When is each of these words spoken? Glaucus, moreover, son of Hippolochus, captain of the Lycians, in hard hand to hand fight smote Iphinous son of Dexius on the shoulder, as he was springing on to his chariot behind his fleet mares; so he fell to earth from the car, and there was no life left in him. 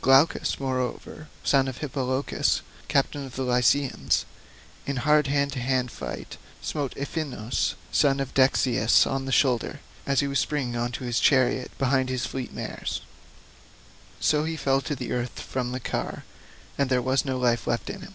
Glaucus, 0.00 0.58
moreover, 0.58 1.28
son 1.42 1.68
of 1.68 1.76
Hippolochus, 1.76 2.62
captain 2.88 3.26
of 3.26 3.36
the 3.36 3.42
Lycians, 3.42 4.24
in 4.86 4.96
hard 4.96 5.26
hand 5.26 5.52
to 5.52 5.58
hand 5.60 5.90
fight 5.90 6.38
smote 6.62 6.94
Iphinous 6.96 7.74
son 7.92 8.18
of 8.18 8.32
Dexius 8.32 9.06
on 9.06 9.26
the 9.26 9.30
shoulder, 9.30 9.80
as 10.06 10.20
he 10.20 10.26
was 10.26 10.38
springing 10.38 10.74
on 10.74 10.90
to 10.92 11.04
his 11.04 11.20
chariot 11.20 11.70
behind 11.76 12.08
his 12.08 12.24
fleet 12.24 12.50
mares; 12.50 13.02
so 14.20 14.44
he 14.44 14.56
fell 14.56 14.80
to 14.80 15.10
earth 15.12 15.38
from 15.38 15.72
the 15.72 15.80
car, 15.80 16.24
and 16.78 16.88
there 16.88 17.02
was 17.02 17.26
no 17.26 17.36
life 17.38 17.66
left 17.66 17.90
in 17.90 18.00
him. 18.00 18.14